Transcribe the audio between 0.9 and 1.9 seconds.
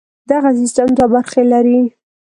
دوې برخې لري.